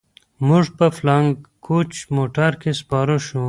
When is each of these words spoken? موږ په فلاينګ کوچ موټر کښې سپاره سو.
موږ 0.47 0.65
په 0.77 0.85
فلاينګ 0.97 1.31
کوچ 1.65 1.91
موټر 2.15 2.51
کښې 2.61 2.71
سپاره 2.81 3.15
سو. 3.27 3.39